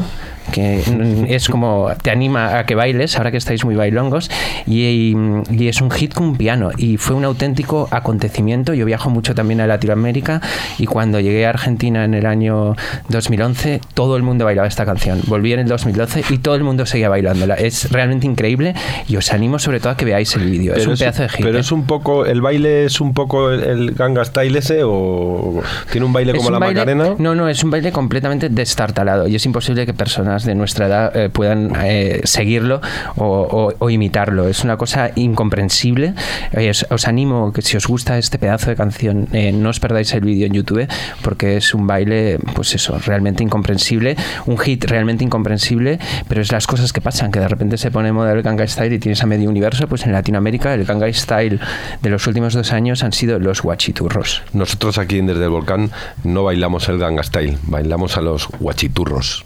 [0.51, 0.81] que
[1.29, 4.29] es como te anima a que bailes ahora que estáis muy bailongos
[4.67, 5.13] y,
[5.51, 6.69] y es un hit con un piano.
[6.77, 8.73] Y fue un auténtico acontecimiento.
[8.73, 10.41] Yo viajo mucho también a Latinoamérica
[10.77, 12.75] y cuando llegué a Argentina en el año
[13.09, 15.21] 2011 todo el mundo bailaba esta canción.
[15.27, 17.55] Volví en el 2012 y todo el mundo seguía bailándola.
[17.55, 18.73] Es realmente increíble
[19.07, 20.73] y os animo sobre todo a que veáis el vídeo.
[20.75, 21.61] Es un pedazo de hit Pero ¿eh?
[21.61, 26.05] es un poco, ¿el baile es un poco el, el Ganga Style ese o tiene
[26.05, 27.15] un baile como la baile- Macarena?
[27.17, 31.15] No, no, es un baile completamente destartalado y es imposible que personas de nuestra edad
[31.15, 32.81] eh, puedan eh, seguirlo
[33.17, 34.47] o, imitarlo.
[34.47, 36.13] Es una cosa incomprensible.
[36.51, 40.13] Eh, os, os animo que si os gusta este pedazo de canción no os perdáis
[40.13, 40.87] el vídeo en YouTube
[41.21, 44.15] porque es un baile, pues eso, realmente incomprensible,
[44.45, 48.11] un hit realmente incomprensible, pero es las cosas que pasan, que de repente se pone
[48.11, 51.59] moda el Gangnam Style y tienes a medio universo, pues en Latinoamérica el Gangnam Style
[52.01, 54.43] de los últimos dos años han sido los guachiturros.
[54.53, 55.91] Nosotros aquí en Desde el Volcán
[56.23, 59.45] no bailamos el Ganga Style, bailamos a los guachiturros.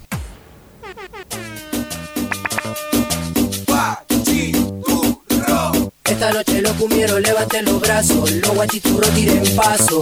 [6.20, 10.02] Esta noche los cumbieros levanten los brazos, los guachiturros tiren paso.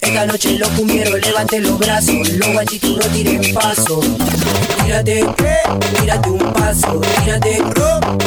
[0.00, 4.00] Esta noche los cumbieros levanten los brazos, los guachiturros tiren paso.
[4.84, 5.26] Tírate,
[5.98, 7.60] tírate un paso, tírate,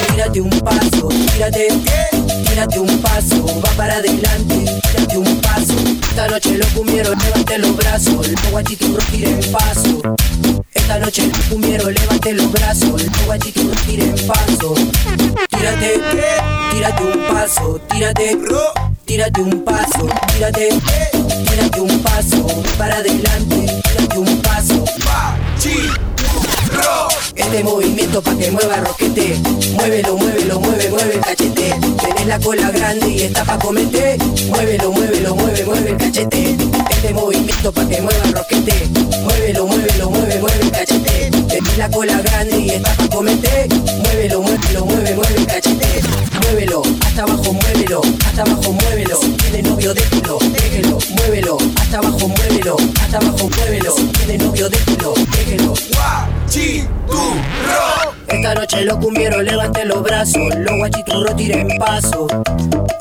[0.09, 1.67] tírate un paso, tírate,
[2.49, 5.73] tírate un paso, va para adelante, tírate un paso.
[6.09, 10.01] Esta noche los cumbieros levanten los brazos, los guachiturros tiren paso.
[10.73, 14.75] Esta noche los cumbieros levanten los brazos, los guachiturros tiren paso.
[15.49, 15.99] Tírate,
[16.71, 18.37] tírate un paso, tírate,
[19.05, 20.69] tírate un paso, tírate,
[21.47, 22.47] tírate un paso,
[22.77, 24.83] para adelante, tírate un paso.
[27.35, 29.35] Este movimiento pa' que mueva roquete
[29.75, 31.75] Muévelo, muévelo, mueve, mueve el cachete.
[32.01, 34.17] Tenés la cola grande y está pa' comerte
[34.49, 36.55] Muévelo, muévelo, mueve, mueve el cachete.
[36.89, 38.89] Este movimiento pa' que mueva roquete
[39.23, 41.31] Muévelo, muévelo, mueve, mueve el cachete.
[41.47, 43.67] Tenés la cola grande y está pa' comerte
[44.03, 49.93] Muévelo, muévelo, mueve, mueve el cachete Muévelo, hasta abajo, muévelo, hasta abajo, muévelo Tiene novio,
[49.93, 55.73] déjelo, déjelo, muévelo Hasta abajo, muévelo, hasta abajo, muévelo Tiene novio, déjelo, déjelo
[58.27, 62.27] esta noche los cumbieros levanten los brazos, los guachiturros tiren paso.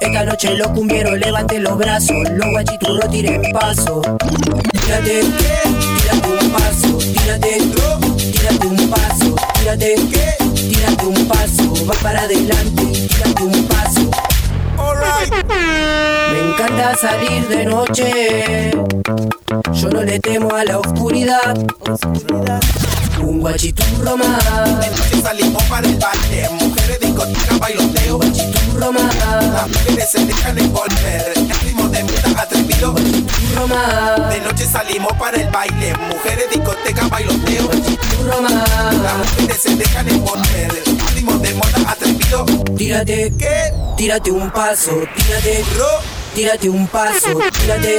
[0.01, 4.01] Esta noche los cumbieros levanten los brazos, los guachiturros tiren paso.
[4.73, 6.64] Tírate, tírate un paso,
[7.13, 7.59] tírate,
[8.33, 9.95] tírate un paso, tírate,
[10.55, 14.11] tírate un paso, va para adelante, tírate un paso.
[16.33, 18.71] Me encanta salir de noche,
[19.73, 21.57] yo no le temo a la oscuridad.
[23.21, 24.45] Un guachiturro más.
[25.23, 28.19] Salimos para el baile, mujeres discoteca, bailoteo.
[28.19, 29.15] Guachiturro más.
[29.53, 32.95] Las mujeres se dejan envolver, el ritmo de muda atrevido.
[33.55, 34.31] Más.
[34.31, 37.67] De noche salimos para el baile, mujeres discoteca, bailoteo.
[37.67, 38.95] Guachiturro más.
[38.97, 40.83] Las mujeres se dejan envolver,
[41.15, 42.45] ritmo de moda atrevido.
[42.77, 43.73] Tírate, ¿qué?
[43.97, 45.65] Tírate un paso, tírate,
[46.35, 47.97] tírate un paso, tírate,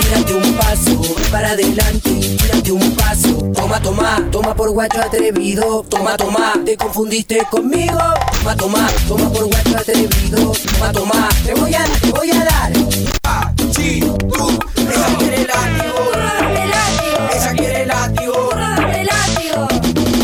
[0.00, 3.52] tírate un paso, para adelante, tírate un paso.
[3.54, 7.98] Toma, toma, toma por guacho atrevido, toma, toma, te confundiste conmigo.
[8.38, 12.72] Toma, toma, toma por guacho atrevido, toma, toma, te voy a, te voy a dar.
[12.72, 13.59] Ella
[15.16, 16.02] quiere látigo,
[17.32, 18.50] ella quiere látigo,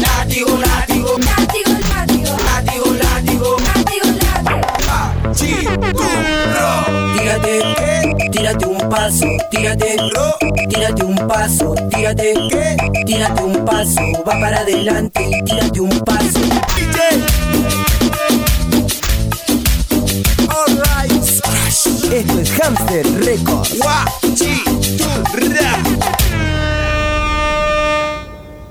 [0.01, 3.57] látigo, látigo, látigo, látigo,
[7.17, 9.97] Tírate, tírate un paso, tírate,
[10.69, 12.35] tírate un paso, tírate,
[13.05, 16.41] tírate un paso, va para adelante, tírate un paso.
[22.13, 23.77] Esto es Hamster Records.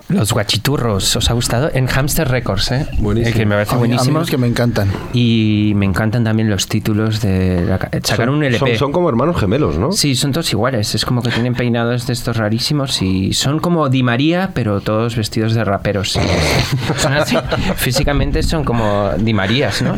[0.07, 1.71] Los guachiturros, ¿os ha gustado?
[1.73, 2.85] En Hamster Records, ¿eh?
[2.99, 3.29] Buenísimo.
[3.35, 4.19] Eh, que me parece A mí- a mí buenísimo.
[4.19, 4.91] los que me encantan.
[5.13, 7.65] Y me encantan también los títulos de...
[7.67, 8.59] La, Son- un LP.
[8.59, 9.91] Son, son como hermanos gemelos, ¿no?
[9.91, 10.93] Sí, son todos iguales.
[10.93, 15.15] Es como que tienen peinados de estos rarísimos y son como Di María, pero todos
[15.15, 16.11] vestidos de raperos.
[16.13, 16.19] Sí.
[16.97, 17.35] Son así.
[17.75, 19.95] Físicamente son como Di Marías, ¿no?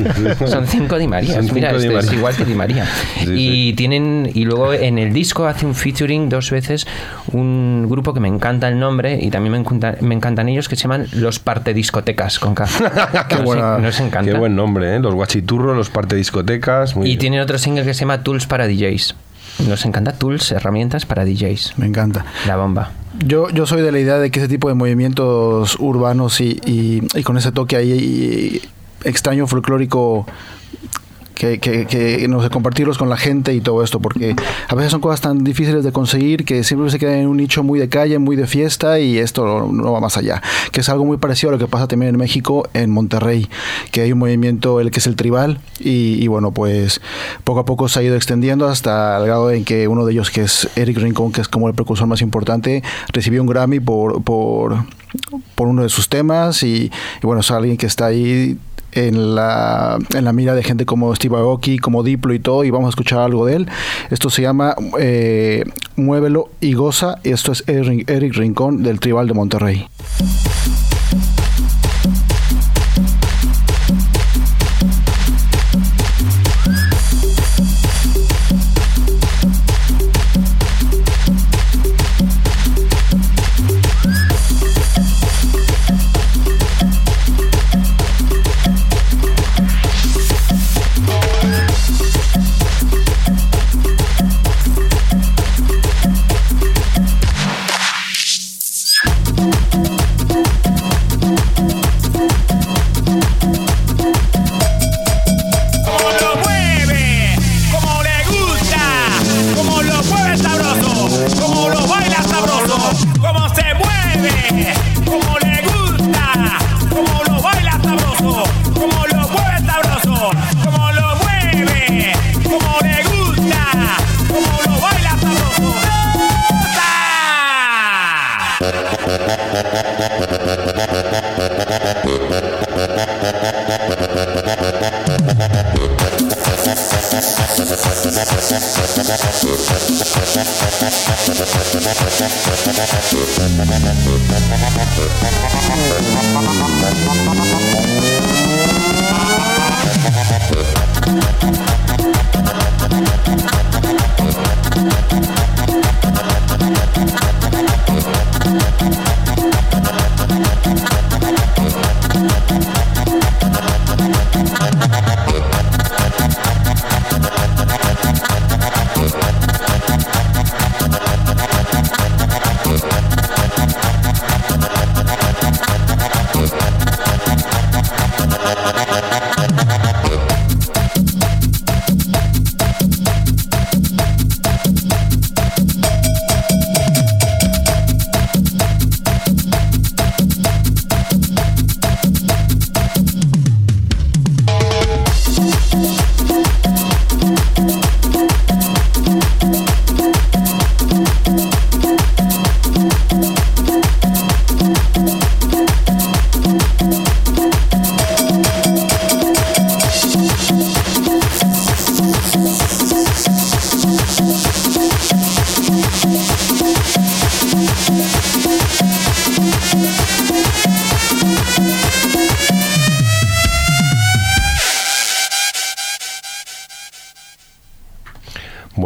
[0.47, 1.51] Son cinco Di Marías.
[1.51, 2.86] Mira, Di este es igual que Di María.
[3.18, 3.34] Sí,
[3.70, 6.88] y tienen y luego en el disco hace un featuring dos veces
[7.34, 10.76] un grupo que me encanta el nombre y también me, encanta- me encantan ellos que
[10.76, 12.66] se llaman Los Parte Discotecas con K.
[13.30, 14.32] Qué, Nos- buena- nos encanta.
[14.32, 15.00] qué buen nombre, ¿eh?
[15.00, 16.95] Los guachiturros, los parte discotecas.
[16.95, 17.20] Muy Y bien.
[17.20, 19.16] tienen otro single que se llama Tools para DJs.
[19.68, 21.74] Nos encanta Tools, herramientas para DJs.
[21.78, 22.26] Me encanta.
[22.45, 22.91] La bomba.
[23.26, 27.02] Yo, yo soy de la idea de que ese tipo de movimientos urbanos y, y-
[27.16, 28.62] y con ese toque ahí y-
[29.08, 30.26] extraño folclórico
[31.38, 34.36] que, que, que no sé, compartirlos con la gente y todo esto, porque
[34.68, 37.64] a veces son cosas tan difíciles de conseguir que siempre se quedan en un nicho
[37.64, 40.42] muy de calle, muy de fiesta y esto no, no va más allá.
[40.72, 43.48] Que es algo muy parecido a lo que pasa también en México, en Monterrey,
[43.92, 47.02] que hay un movimiento, el que es el tribal, y, y bueno, pues
[47.44, 50.32] poco a poco se ha ido extendiendo hasta el grado en que uno de ellos,
[50.32, 52.84] que es Eric Rincón, que es como el precursor más importante,
[53.14, 54.86] recibió un Grammy por, por,
[55.56, 58.58] por uno de sus temas y, y bueno, es alguien que está ahí
[58.98, 62.72] en la, en la mira de gente como Steve Aoki, como Diplo y todo, y
[62.72, 63.68] vamos a escuchar algo de él.
[64.10, 65.64] Esto se llama eh,
[65.95, 69.88] Muévelo y Goza, y esto es Eric Eric Rincón del Tribal de Monterrey.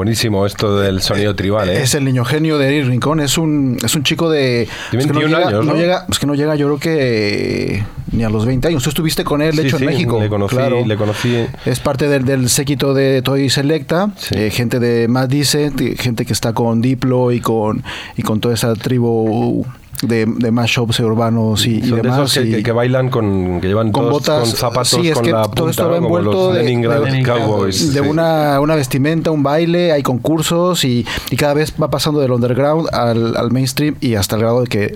[0.05, 1.83] Buenísimo esto del sonido tribal, ¿eh?
[1.83, 4.67] Es el niño genio de Eric Rincón, es un, es un chico de...
[4.89, 5.79] Tiene es que no 21 llega, años, no ¿no?
[5.79, 8.81] llega, es que no llega yo creo que ni a los 20 años.
[8.81, 10.19] Tú estuviste con él, de Sí, hecho, sí, en México.
[10.19, 10.83] le conocí- claro.
[10.83, 11.45] le conocí.
[11.67, 16.33] Es parte del, del séquito de Toy Selecta, eh, gente de Más Dice, gente que
[16.33, 17.83] está con Diplo y con,
[18.17, 19.67] y con toda esa tribu
[20.01, 22.17] de, de mashups urbanos y, y Son de demás.
[22.19, 25.09] esos que, y- que- que bailan con que llevan con todos botas con zapatos sí,
[25.09, 27.93] es con que la todo esto punta, va envuelto de, Cowboys.
[27.93, 28.07] de sí.
[28.09, 32.87] una, una vestimenta, un baile, hay concursos y, y cada vez va pasando del underground
[32.93, 34.95] al, al mainstream y hasta el grado de que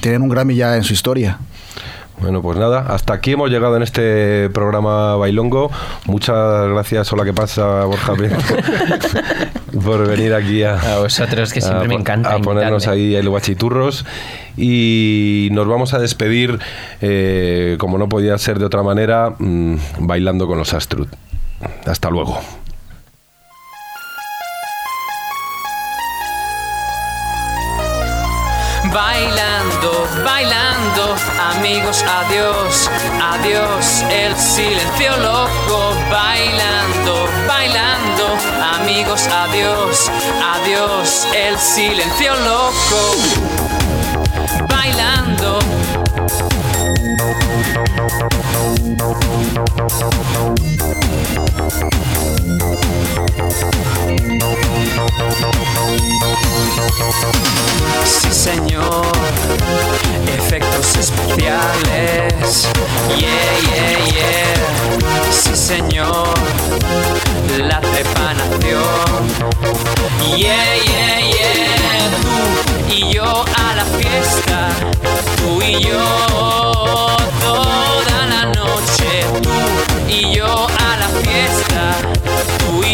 [0.00, 1.38] tienen un Grammy ya en su historia.
[2.18, 5.70] Bueno, pues nada, hasta aquí hemos llegado en este programa Bailongo.
[6.06, 8.14] Muchas gracias, hola, ¿qué pasa, Borja
[9.84, 13.02] por venir aquí a, A vosotros, que siempre a me encanta a ponernos invitarme.
[13.02, 14.06] ahí el guachiturros.
[14.56, 16.58] Y nos vamos a despedir,
[17.02, 21.08] eh, como no podía ser de otra manera, mm, bailando con los Astrud.
[21.84, 22.40] Hasta luego.
[28.92, 29.35] Bailando,
[31.66, 32.90] amigos, adiós,
[33.20, 35.96] adiós, el silencio loco.
[36.08, 38.24] Bailando, bailando,
[38.76, 40.08] amigos, adiós,
[40.54, 43.16] adiós, el silencio loco.
[44.68, 45.85] Bailando.
[58.04, 59.06] Sí, señor.
[60.26, 62.68] Efectos especiales.
[63.18, 65.32] Yeah, yeah, yeah.
[65.32, 66.28] Sí, señor.
[67.58, 69.26] La trepanación.
[70.36, 72.10] Yeah, yeah, yeah.
[72.88, 74.68] Tú y yo a la fiesta.
[75.36, 76.25] Tú y yo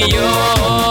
[0.09, 0.82] yo.